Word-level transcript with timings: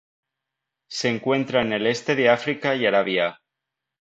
Se 0.89 1.09
encuentra 1.09 1.61
en 1.61 1.73
el 1.73 1.85
este 1.85 2.15
de 2.15 2.29
África 2.29 2.73
y 2.75 2.87
Arabia. 2.87 3.39